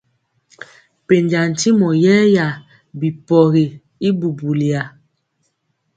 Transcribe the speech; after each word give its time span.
Pɛnja 1.05 1.39
ntyimɔ 1.49 1.89
yɛɛya 2.03 2.45
bi 2.99 3.07
pɔgi 3.27 3.65
y 4.07 4.09
bubuya 4.19 4.81
ri. 4.83 4.93